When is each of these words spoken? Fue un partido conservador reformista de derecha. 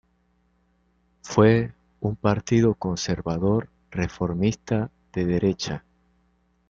Fue 1.21 1.75
un 1.99 2.15
partido 2.15 2.73
conservador 2.73 3.69
reformista 3.91 4.89
de 5.13 5.25
derecha. 5.25 5.83